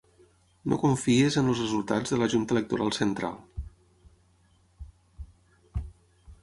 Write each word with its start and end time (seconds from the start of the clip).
No 0.71 0.77
confiïs 0.83 1.37
en 1.41 1.51
els 1.51 1.61
resultats 1.63 2.13
de 2.15 2.19
la 2.21 2.29
junta 2.35 2.57
electoral 2.57 2.97
central. 2.99 3.37